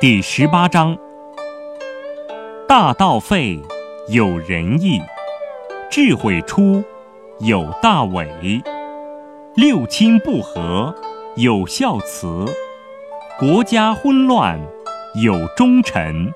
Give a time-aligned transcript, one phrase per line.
[0.00, 0.98] 第十八章，
[2.66, 3.60] 大道废
[4.08, 5.00] 有仁义，
[5.88, 6.82] 智慧出
[7.38, 8.62] 有大伟。
[9.54, 10.94] 六亲不和
[11.36, 12.46] 有孝慈，
[13.38, 14.58] 国家混乱
[15.22, 16.32] 有忠臣。